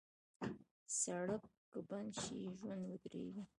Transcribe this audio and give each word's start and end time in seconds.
سړک 1.01 1.43
که 1.71 1.79
بند 1.89 2.11
شي، 2.21 2.39
ژوند 2.59 2.83
ودریږي. 2.87 3.43